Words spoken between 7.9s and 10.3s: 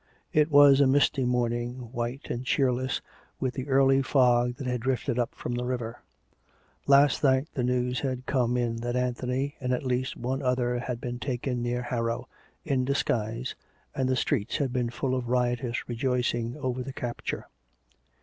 had come in that Anthony and at least